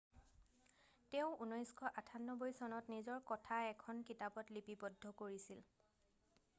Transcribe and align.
তেওঁ 1.15 1.35
1998 1.47 2.49
চনত 2.61 2.89
নিজৰ 2.95 3.21
কথা 3.33 3.59
এখন 3.75 4.01
কিতাপত 4.09 4.57
লিপিবদ্ধ 4.59 5.13
কৰিছিল 5.23 5.63